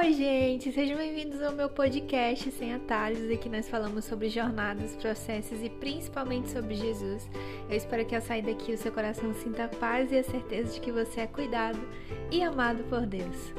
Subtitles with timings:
[0.00, 0.72] Oi, gente!
[0.72, 3.30] Sejam bem-vindos ao meu podcast Sem Atalhos.
[3.30, 7.28] Aqui nós falamos sobre jornadas, processos e principalmente sobre Jesus.
[7.68, 10.72] Eu espero que ao sair daqui o seu coração sinta a paz e a certeza
[10.72, 11.78] de que você é cuidado
[12.30, 13.52] e amado por Deus.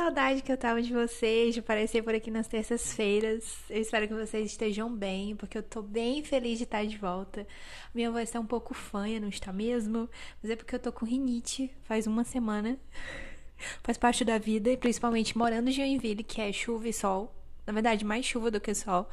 [0.00, 3.58] Saudade que eu tava de vocês, de aparecer por aqui nas terças-feiras.
[3.68, 7.46] Eu espero que vocês estejam bem, porque eu tô bem feliz de estar de volta.
[7.94, 10.08] Minha voz tá um pouco fanha, não está mesmo?
[10.42, 12.78] Mas é porque eu tô com rinite faz uma semana.
[13.84, 17.30] Faz parte da vida, e principalmente morando em Joinville, que é chuva e sol.
[17.66, 19.06] Na verdade, mais chuva do que sol.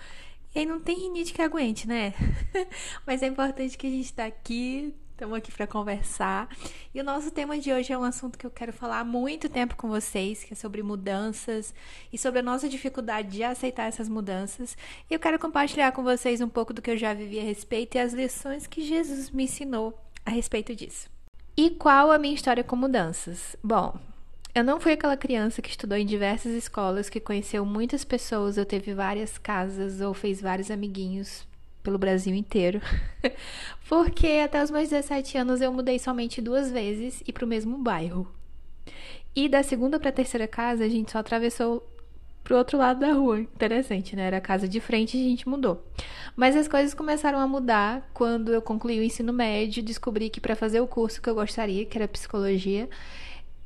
[0.55, 2.13] E aí não tem rinite que aguente, né?
[3.05, 6.48] Mas é importante que a gente tá aqui, Estamos aqui para conversar.
[6.94, 9.49] E o nosso tema de hoje é um assunto que eu quero falar há muito
[9.49, 11.73] tempo com vocês, que é sobre mudanças
[12.13, 14.77] e sobre a nossa dificuldade de aceitar essas mudanças.
[15.09, 17.95] E eu quero compartilhar com vocês um pouco do que eu já vivi a respeito
[17.95, 21.10] e as lições que Jesus me ensinou a respeito disso.
[21.57, 23.55] E qual a minha história com mudanças?
[23.63, 23.98] Bom,
[24.54, 28.65] eu não fui aquela criança que estudou em diversas escolas, que conheceu muitas pessoas, ou
[28.65, 31.48] teve várias casas, ou fez vários amiguinhos
[31.88, 32.82] pelo Brasil inteiro.
[33.88, 37.77] Porque até os meus 17 anos eu mudei somente duas vezes e para o mesmo
[37.77, 38.29] bairro.
[39.34, 41.88] E da segunda para a terceira casa a gente só atravessou
[42.44, 43.40] pro outro lado da rua.
[43.40, 44.24] Interessante, né?
[44.24, 45.82] Era a casa de frente e a gente mudou.
[46.35, 50.57] Mas as coisas começaram a mudar quando eu concluí o ensino médio, descobri que para
[50.57, 52.90] fazer o curso que eu gostaria, que era psicologia,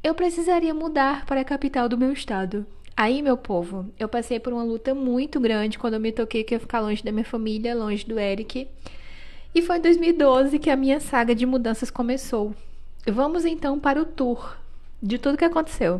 [0.03, 2.67] eu precisaria mudar para a capital do meu estado.
[3.01, 6.53] Aí, meu povo, eu passei por uma luta muito grande quando eu me toquei que
[6.53, 8.67] ia ficar longe da minha família, longe do Eric.
[9.55, 12.53] E foi em 2012 que a minha saga de mudanças começou.
[13.07, 14.55] Vamos então para o tour
[15.01, 15.99] de tudo que aconteceu.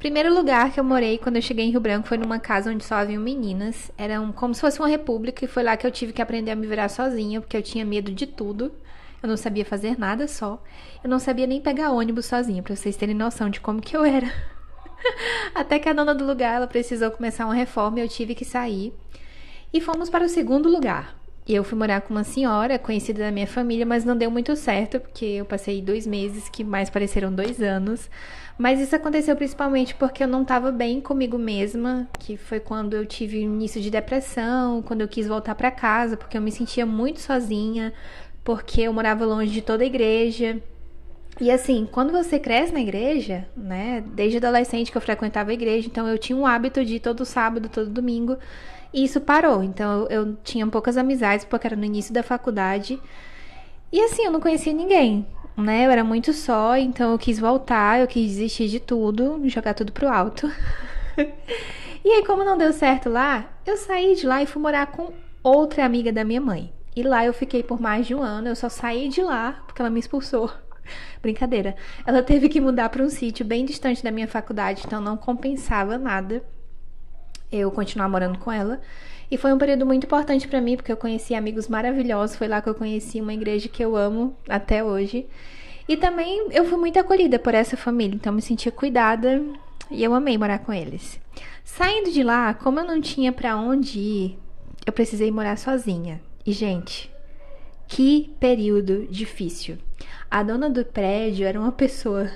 [0.00, 2.82] Primeiro lugar que eu morei quando eu cheguei em Rio Branco foi numa casa onde
[2.82, 3.92] só haviam meninas.
[3.96, 6.50] Era um, como se fosse uma república e foi lá que eu tive que aprender
[6.50, 8.72] a me virar sozinha, porque eu tinha medo de tudo.
[9.22, 10.60] Eu não sabia fazer nada só.
[11.04, 14.04] Eu não sabia nem pegar ônibus sozinha, para vocês terem noção de como que eu
[14.04, 14.50] era.
[15.54, 18.44] Até que a dona do lugar ela precisou começar uma reforma e eu tive que
[18.44, 18.92] sair.
[19.72, 21.16] E fomos para o segundo lugar.
[21.46, 24.54] E eu fui morar com uma senhora conhecida da minha família, mas não deu muito
[24.54, 28.08] certo, porque eu passei dois meses que mais pareceram dois anos.
[28.56, 33.04] Mas isso aconteceu principalmente porque eu não estava bem comigo mesma, que foi quando eu
[33.04, 37.20] tive início de depressão, quando eu quis voltar para casa, porque eu me sentia muito
[37.20, 37.92] sozinha,
[38.44, 40.62] porque eu morava longe de toda a igreja.
[41.42, 44.04] E assim, quando você cresce na igreja, né?
[44.14, 47.24] Desde adolescente que eu frequentava a igreja, então eu tinha um hábito de ir todo
[47.24, 48.38] sábado, todo domingo,
[48.94, 49.60] e isso parou.
[49.60, 52.96] Então eu, eu tinha poucas amizades porque era no início da faculdade.
[53.90, 55.26] E assim, eu não conhecia ninguém,
[55.56, 55.84] né?
[55.84, 59.90] Eu era muito só, então eu quis voltar, eu quis desistir de tudo, jogar tudo
[59.90, 60.48] pro alto.
[62.04, 65.12] e aí, como não deu certo lá, eu saí de lá e fui morar com
[65.42, 66.72] outra amiga da minha mãe.
[66.94, 69.82] E lá eu fiquei por mais de um ano, eu só saí de lá porque
[69.82, 70.48] ela me expulsou.
[71.20, 71.76] Brincadeira.
[72.06, 75.98] Ela teve que mudar para um sítio bem distante da minha faculdade, então não compensava
[75.98, 76.42] nada
[77.50, 78.80] eu continuar morando com ela.
[79.30, 82.36] E foi um período muito importante para mim, porque eu conheci amigos maravilhosos.
[82.36, 85.26] Foi lá que eu conheci uma igreja que eu amo até hoje.
[85.88, 89.42] E também eu fui muito acolhida por essa família, então me sentia cuidada
[89.90, 91.20] e eu amei morar com eles.
[91.64, 94.38] Saindo de lá, como eu não tinha para onde ir,
[94.86, 96.20] eu precisei morar sozinha.
[96.44, 97.10] E gente,
[97.86, 99.78] que período difícil.
[100.32, 102.30] A dona do prédio era uma pessoa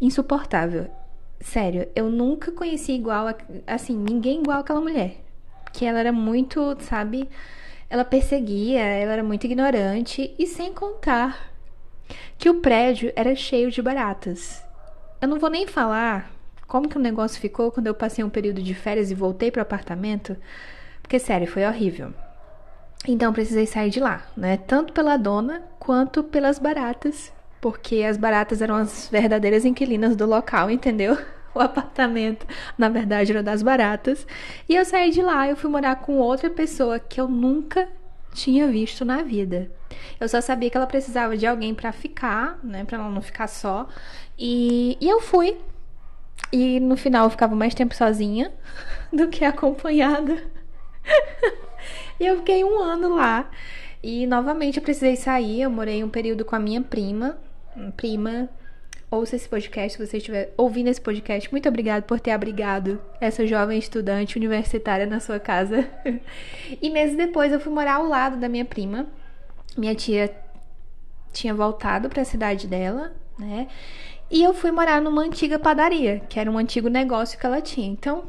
[0.00, 0.90] insuportável.
[1.38, 3.34] Sério, eu nunca conheci igual, a,
[3.66, 5.16] assim, ninguém igual aquela mulher.
[5.70, 7.28] Que ela era muito, sabe?
[7.90, 11.52] Ela perseguia, ela era muito ignorante e sem contar
[12.38, 14.64] que o prédio era cheio de baratas.
[15.20, 16.32] Eu não vou nem falar
[16.66, 19.60] como que o negócio ficou quando eu passei um período de férias e voltei pro
[19.60, 20.38] apartamento,
[21.02, 22.14] porque sério, foi horrível.
[23.06, 24.56] Então precisei sair de lá, né?
[24.56, 30.70] Tanto pela dona quanto pelas baratas, porque as baratas eram as verdadeiras inquilinas do local,
[30.70, 31.16] entendeu?
[31.54, 32.46] O apartamento,
[32.78, 34.26] na verdade, era das baratas.
[34.66, 37.86] E eu saí de lá, eu fui morar com outra pessoa que eu nunca
[38.32, 39.70] tinha visto na vida.
[40.18, 43.48] Eu só sabia que ela precisava de alguém para ficar, né, para ela não ficar
[43.48, 43.86] só.
[44.38, 45.58] E, e eu fui.
[46.50, 48.50] E no final eu ficava mais tempo sozinha
[49.12, 50.42] do que acompanhada.
[52.22, 53.50] E eu fiquei um ano lá.
[54.00, 55.62] E novamente eu precisei sair.
[55.62, 57.36] Eu morei um período com a minha prima.
[57.96, 58.48] Prima,
[59.10, 61.50] ouça esse podcast se você estiver ouvindo esse podcast.
[61.50, 65.84] Muito obrigada por ter abrigado essa jovem estudante universitária na sua casa.
[66.80, 69.08] e meses depois eu fui morar ao lado da minha prima.
[69.76, 70.32] Minha tia
[71.32, 73.66] tinha voltado para a cidade dela, né?
[74.30, 77.88] E eu fui morar numa antiga padaria, que era um antigo negócio que ela tinha.
[77.88, 78.22] Então,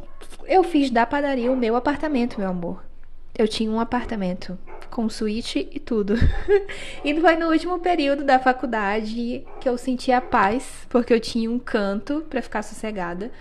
[0.47, 2.92] eu fiz da padaria o meu apartamento, meu amor.
[3.35, 4.57] Eu tinha um apartamento
[4.91, 6.13] com suíte e tudo.
[7.03, 11.49] e foi no último período da faculdade que eu senti a paz, porque eu tinha
[11.49, 13.31] um canto para ficar sossegada.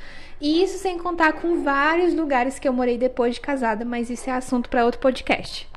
[0.41, 4.31] E isso sem contar com vários lugares que eu morei depois de casada, mas isso
[4.31, 5.69] é assunto para outro podcast.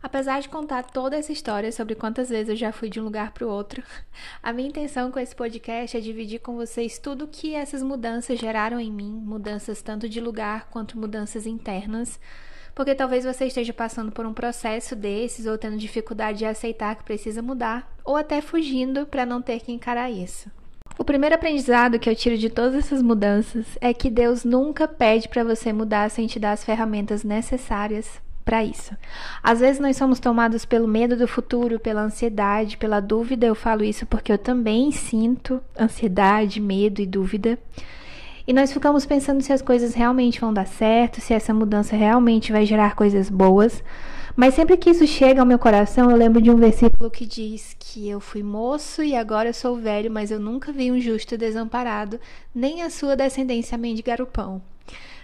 [0.00, 3.32] Apesar de contar toda essa história sobre quantas vezes eu já fui de um lugar
[3.32, 3.82] para o outro,
[4.40, 8.78] a minha intenção com esse podcast é dividir com vocês tudo que essas mudanças geraram
[8.78, 12.20] em mim, mudanças tanto de lugar quanto mudanças internas,
[12.74, 17.04] porque talvez você esteja passando por um processo desses ou tendo dificuldade de aceitar que
[17.04, 20.50] precisa mudar, ou até fugindo para não ter que encarar isso.
[20.96, 25.28] O primeiro aprendizado que eu tiro de todas essas mudanças é que Deus nunca pede
[25.28, 28.94] para você mudar sem te dar as ferramentas necessárias para isso.
[29.42, 33.46] Às vezes nós somos tomados pelo medo do futuro, pela ansiedade, pela dúvida.
[33.46, 37.58] Eu falo isso porque eu também sinto ansiedade, medo e dúvida.
[38.46, 42.52] E nós ficamos pensando se as coisas realmente vão dar certo, se essa mudança realmente
[42.52, 43.82] vai gerar coisas boas.
[44.36, 47.74] Mas sempre que isso chega ao meu coração, eu lembro de um versículo que diz
[47.78, 52.20] que eu fui moço e agora sou velho, mas eu nunca vi um justo desamparado,
[52.54, 54.60] nem a sua descendência mendigar o pão.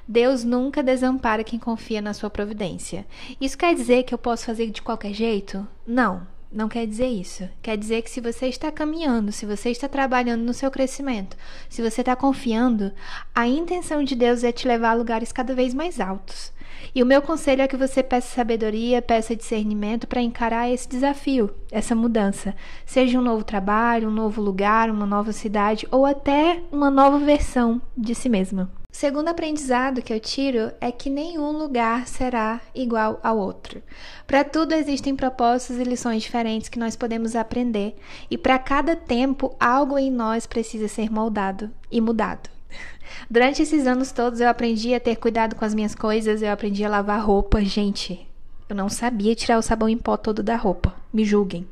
[0.09, 3.07] Deus nunca desampara quem confia na sua providência.
[3.41, 5.67] Isso quer dizer que eu posso fazer de qualquer jeito?
[5.87, 7.49] Não, não quer dizer isso.
[7.63, 11.37] Quer dizer que se você está caminhando, se você está trabalhando no seu crescimento,
[11.69, 12.93] se você está confiando,
[13.35, 16.53] a intenção de Deus é te levar a lugares cada vez mais altos.
[16.95, 21.55] E o meu conselho é que você peça sabedoria, peça discernimento para encarar esse desafio,
[21.71, 22.55] essa mudança.
[22.85, 27.81] Seja um novo trabalho, um novo lugar, uma nova cidade ou até uma nova versão
[27.97, 28.80] de si mesma.
[28.93, 33.81] O segundo aprendizado que eu tiro é que nenhum lugar será igual ao outro.
[34.27, 37.97] Para tudo existem propósitos e lições diferentes que nós podemos aprender,
[38.29, 42.51] e para cada tempo algo em nós precisa ser moldado e mudado.
[43.31, 46.85] Durante esses anos todos eu aprendi a ter cuidado com as minhas coisas, eu aprendi
[46.85, 47.63] a lavar roupa.
[47.63, 48.29] Gente,
[48.69, 50.95] eu não sabia tirar o sabão em pó todo da roupa.
[51.13, 51.67] Me julguem.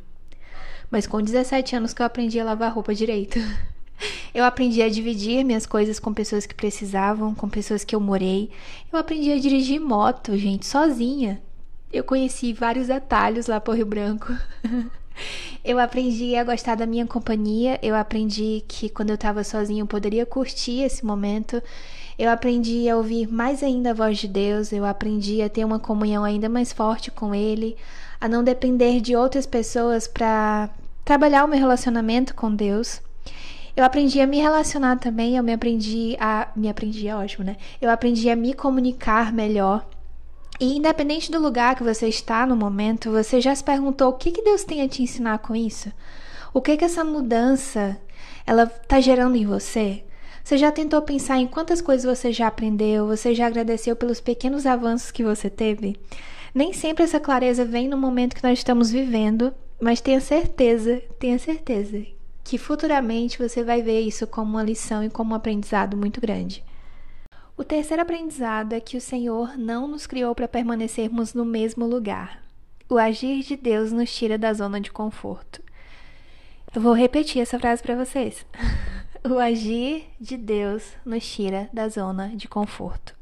[0.88, 3.38] Mas com 17 anos que eu aprendi a lavar roupa direito.
[4.38, 8.52] Eu aprendi a dividir minhas coisas com pessoas que precisavam, com pessoas que eu morei.
[8.92, 11.42] Eu aprendi a dirigir moto, gente, sozinha.
[11.92, 14.32] Eu conheci vários atalhos lá por Rio Branco.
[15.64, 17.80] eu aprendi a gostar da minha companhia.
[17.82, 21.60] Eu aprendi que quando eu estava sozinha eu poderia curtir esse momento.
[22.16, 24.72] Eu aprendi a ouvir mais ainda a voz de Deus.
[24.72, 27.76] Eu aprendi a ter uma comunhão ainda mais forte com Ele,
[28.20, 30.70] a não depender de outras pessoas para
[31.04, 33.02] trabalhar o meu relacionamento com Deus.
[33.78, 36.48] Eu aprendi a me relacionar também, eu me aprendi a.
[36.56, 37.56] Me aprendi, é ótimo, né?
[37.80, 39.88] Eu aprendi a me comunicar melhor.
[40.58, 44.32] E independente do lugar que você está no momento, você já se perguntou o que,
[44.32, 45.92] que Deus tem a te ensinar com isso?
[46.52, 47.96] O que que essa mudança
[48.44, 50.02] ela está gerando em você?
[50.42, 53.06] Você já tentou pensar em quantas coisas você já aprendeu?
[53.06, 55.94] Você já agradeceu pelos pequenos avanços que você teve?
[56.52, 61.38] Nem sempre essa clareza vem no momento que nós estamos vivendo, mas tenha certeza, tenha
[61.38, 62.17] certeza
[62.48, 66.64] que futuramente você vai ver isso como uma lição e como um aprendizado muito grande.
[67.54, 72.42] O terceiro aprendizado é que o Senhor não nos criou para permanecermos no mesmo lugar.
[72.88, 75.62] O agir de Deus nos tira da zona de conforto.
[76.74, 78.46] Eu vou repetir essa frase para vocês.
[79.28, 83.14] o agir de Deus nos tira da zona de conforto.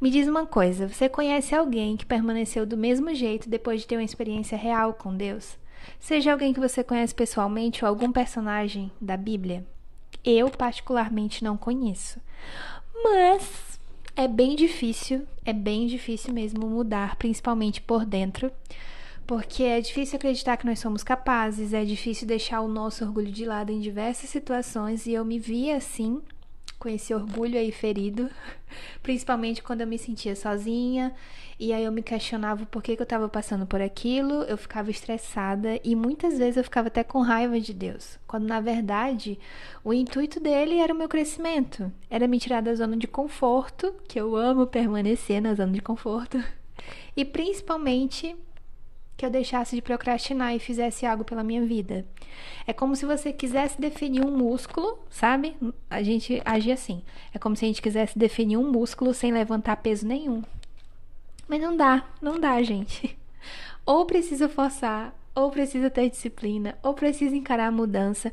[0.00, 3.96] Me diz uma coisa: você conhece alguém que permaneceu do mesmo jeito depois de ter
[3.96, 5.60] uma experiência real com Deus?
[5.98, 9.64] Seja alguém que você conhece pessoalmente ou algum personagem da Bíblia.
[10.24, 12.20] Eu, particularmente, não conheço.
[13.02, 13.80] Mas
[14.14, 18.52] é bem difícil, é bem difícil mesmo mudar, principalmente por dentro.
[19.26, 23.44] Porque é difícil acreditar que nós somos capazes, é difícil deixar o nosso orgulho de
[23.44, 26.20] lado em diversas situações, e eu me via assim
[26.82, 28.28] com esse orgulho aí ferido,
[29.04, 31.14] principalmente quando eu me sentia sozinha
[31.56, 34.90] e aí eu me questionava por que, que eu estava passando por aquilo, eu ficava
[34.90, 39.38] estressada e muitas vezes eu ficava até com raiva de Deus, quando na verdade
[39.84, 44.18] o intuito dele era o meu crescimento, era me tirar da zona de conforto, que
[44.18, 46.42] eu amo permanecer na zona de conforto,
[47.16, 48.34] e principalmente
[49.22, 52.04] que eu deixasse de procrastinar e fizesse algo pela minha vida.
[52.66, 55.54] É como se você quisesse definir um músculo, sabe?
[55.88, 57.04] A gente age assim.
[57.32, 60.42] É como se a gente quisesse definir um músculo sem levantar peso nenhum.
[61.46, 63.16] Mas não dá, não dá, gente.
[63.86, 68.32] Ou precisa forçar, ou precisa ter disciplina, ou precisa encarar a mudança,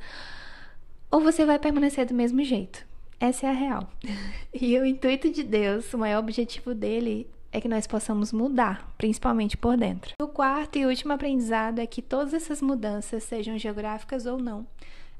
[1.11, 2.83] ou você vai permanecer do mesmo jeito.
[3.19, 3.89] Essa é a real.
[4.51, 9.57] E o intuito de Deus, o maior objetivo dele é que nós possamos mudar, principalmente
[9.57, 10.13] por dentro.
[10.21, 14.65] O quarto e último aprendizado é que todas essas mudanças, sejam geográficas ou não,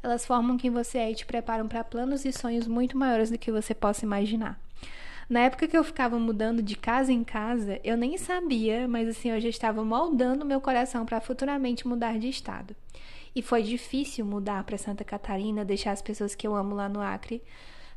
[0.02, 3.38] elas formam quem você é e te preparam para planos e sonhos muito maiores do
[3.38, 4.60] que você possa imaginar.
[5.30, 9.30] Na época que eu ficava mudando de casa em casa, eu nem sabia, mas assim,
[9.30, 12.76] eu já estava moldando meu coração para futuramente mudar de estado.
[13.36, 17.00] E foi difícil mudar para Santa Catarina, deixar as pessoas que eu amo lá no
[17.00, 17.44] Acre.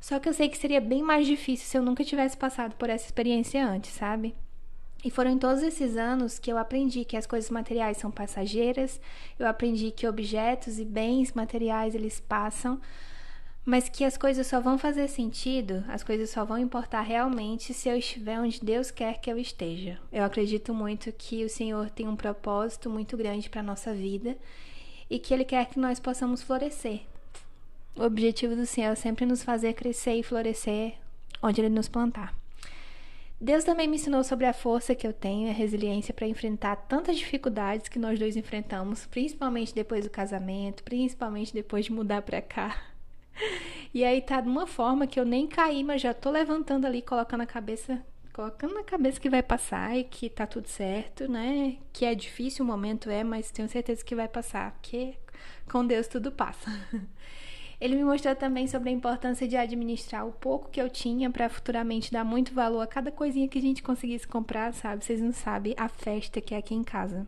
[0.02, 2.90] Só que eu sei que seria bem mais difícil se eu nunca tivesse passado por
[2.90, 4.34] essa experiência antes, sabe?
[5.04, 9.00] E foram em todos esses anos que eu aprendi que as coisas materiais são passageiras,
[9.38, 12.80] eu aprendi que objetos e bens materiais eles passam,
[13.64, 17.88] mas que as coisas só vão fazer sentido, as coisas só vão importar realmente se
[17.88, 20.00] eu estiver onde Deus quer que eu esteja.
[20.10, 24.36] Eu acredito muito que o Senhor tem um propósito muito grande para nossa vida
[25.08, 27.11] e que Ele quer que nós possamos florescer.
[27.94, 30.94] O objetivo do Senhor é sempre nos fazer crescer e florescer
[31.42, 32.34] onde Ele nos plantar.
[33.40, 36.76] Deus também me ensinou sobre a força que eu tenho e a resiliência para enfrentar
[36.76, 42.40] tantas dificuldades que nós dois enfrentamos, principalmente depois do casamento, principalmente depois de mudar para
[42.40, 42.80] cá.
[43.92, 47.02] E aí tá de uma forma que eu nem caí, mas já tô levantando ali,
[47.02, 48.00] colocando a cabeça,
[48.32, 51.76] colocando na cabeça que vai passar e que tá tudo certo, né?
[51.92, 55.14] Que é difícil o momento é, mas tenho certeza que vai passar, porque
[55.70, 56.70] com Deus tudo passa.
[57.82, 61.48] Ele me mostrou também sobre a importância de administrar o pouco que eu tinha para
[61.48, 65.04] futuramente dar muito valor a cada coisinha que a gente conseguisse comprar, sabe?
[65.04, 67.26] Vocês não sabem a festa que é aqui em casa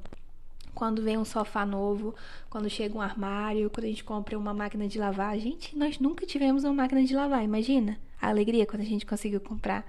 [0.72, 2.14] quando vem um sofá novo,
[2.48, 5.36] quando chega um armário, quando a gente compra uma máquina de lavar.
[5.40, 9.40] Gente, nós nunca tivemos uma máquina de lavar, imagina a alegria quando a gente conseguiu
[9.40, 9.84] comprar.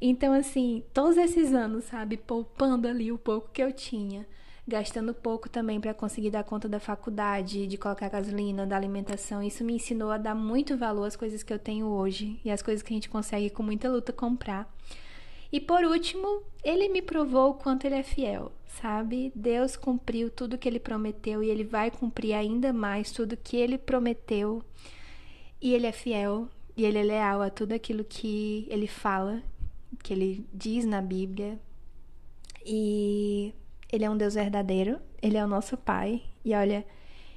[0.00, 4.24] Então, assim, todos esses anos, sabe, poupando ali o pouco que eu tinha,
[4.70, 9.64] gastando pouco também para conseguir dar conta da faculdade, de colocar gasolina, da alimentação, isso
[9.64, 12.82] me ensinou a dar muito valor às coisas que eu tenho hoje e às coisas
[12.82, 14.72] que a gente consegue com muita luta comprar.
[15.52, 19.32] E por último, ele me provou o quanto ele é fiel, sabe?
[19.34, 23.76] Deus cumpriu tudo que ele prometeu e ele vai cumprir ainda mais tudo que ele
[23.76, 24.62] prometeu.
[25.60, 29.42] E ele é fiel e ele é leal a tudo aquilo que ele fala,
[30.04, 31.58] que ele diz na Bíblia.
[32.64, 33.29] E
[33.92, 36.22] ele é um Deus verdadeiro, ele é o nosso Pai.
[36.44, 36.84] E olha,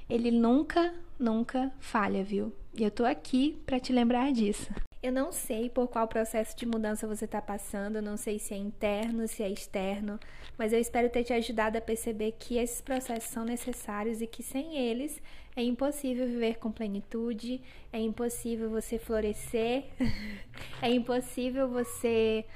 [0.08, 2.52] ele nunca, nunca falha, viu?
[2.76, 4.72] E eu tô aqui para te lembrar disso.
[5.02, 8.56] Eu não sei por qual processo de mudança você está passando, não sei se é
[8.56, 10.18] interno, se é externo,
[10.56, 14.42] mas eu espero ter te ajudado a perceber que esses processos são necessários e que
[14.42, 15.20] sem eles
[15.54, 17.60] é impossível viver com plenitude,
[17.92, 19.84] é impossível você florescer,
[20.80, 22.46] é impossível você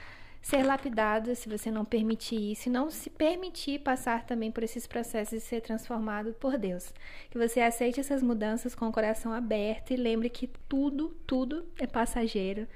[0.41, 4.87] ser lapidado se você não permitir isso e não se permitir passar também por esses
[4.87, 6.93] processos e ser transformado por Deus.
[7.31, 11.87] Que você aceite essas mudanças com o coração aberto e lembre que tudo, tudo é
[11.87, 12.67] passageiro.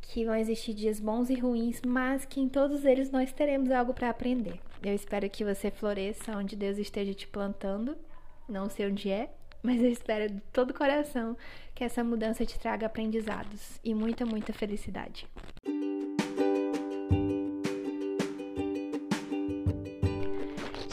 [0.00, 3.92] Que vão existir dias bons e ruins, mas que em todos eles nós teremos algo
[3.92, 4.58] para aprender.
[4.82, 7.96] Eu espero que você floresça onde Deus esteja te plantando.
[8.48, 9.30] Não sei onde é,
[9.62, 11.36] mas eu espero de todo o coração
[11.74, 15.26] que essa mudança te traga aprendizados e muita, muita felicidade.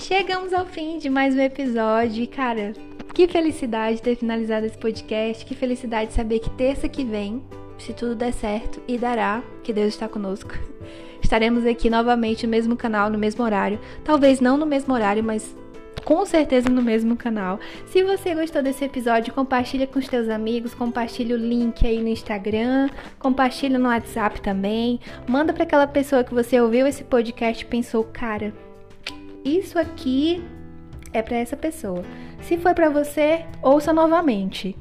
[0.08, 2.74] Chegamos ao fim de mais um episódio e, cara,
[3.12, 7.42] que felicidade ter finalizado esse podcast, que felicidade saber que terça que vem,
[7.80, 10.54] se tudo der certo e dará, que Deus está conosco.
[11.24, 13.80] Estaremos aqui novamente no mesmo canal, no mesmo horário.
[14.04, 15.56] Talvez não no mesmo horário, mas
[16.04, 17.60] com certeza no mesmo canal.
[17.88, 22.10] Se você gostou desse episódio, compartilha com os teus amigos, compartilha o link aí no
[22.10, 25.00] Instagram, compartilha no WhatsApp também.
[25.28, 28.54] Manda para aquela pessoa que você ouviu esse podcast e pensou, cara,
[29.46, 30.44] isso aqui
[31.14, 32.04] é para essa pessoa.
[32.42, 34.76] Se foi para você, ouça novamente.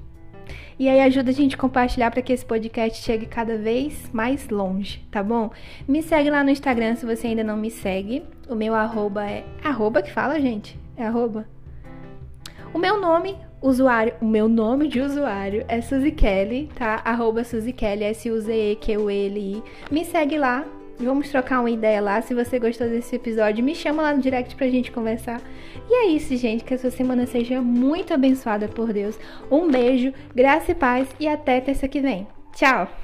[0.79, 4.49] E aí ajuda a gente a compartilhar para que esse podcast chegue cada vez mais
[4.49, 5.51] longe, tá bom?
[5.87, 8.25] Me segue lá no Instagram se você ainda não me segue.
[8.49, 10.77] O meu arroba é arroba que fala, gente.
[10.97, 11.47] É arroba.
[12.73, 17.01] O meu nome, usuário, o meu nome de usuário é Suzy Kelly, tá?
[17.05, 19.63] Arroba Suzy Kelly, S-U-Z-E-Q-U-L-I.
[19.93, 20.65] Me segue lá,
[20.99, 22.21] Vamos trocar uma ideia lá.
[22.23, 25.41] Se você gostou desse episódio, me chama lá no direct pra gente conversar.
[25.89, 26.65] E é isso, gente.
[26.65, 29.19] Que a sua semana seja muito abençoada por Deus.
[29.51, 32.27] Um beijo, graça e paz e até terça que vem.
[32.55, 33.04] Tchau!